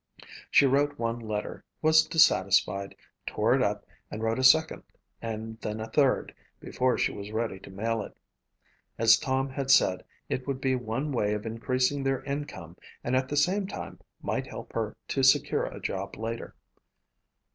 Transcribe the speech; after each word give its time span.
She 0.49 0.65
wrote 0.65 0.97
one 0.97 1.19
letter, 1.19 1.63
was 1.83 2.07
dissatisfied, 2.07 2.95
tore 3.27 3.53
it 3.53 3.61
up 3.61 3.85
and 4.09 4.23
wrote 4.23 4.39
a 4.39 4.43
second 4.43 4.81
and 5.21 5.59
then 5.61 5.79
a 5.79 5.89
third 5.91 6.33
before 6.59 6.97
she 6.97 7.11
was 7.11 7.29
ready 7.29 7.59
to 7.59 7.69
mail 7.69 8.01
it. 8.01 8.17
As 8.97 9.19
Tom 9.19 9.47
had 9.51 9.69
said, 9.69 10.03
it 10.27 10.47
would 10.47 10.59
be 10.59 10.75
one 10.75 11.11
way 11.11 11.35
of 11.35 11.45
increasing 11.45 12.01
their 12.01 12.23
income 12.23 12.77
and 13.03 13.15
at 13.15 13.29
the 13.29 13.37
same 13.37 13.67
time 13.67 13.99
might 14.23 14.47
help 14.47 14.73
her 14.73 14.97
to 15.09 15.21
secure 15.21 15.65
a 15.67 15.79
job 15.79 16.17
later. 16.17 16.55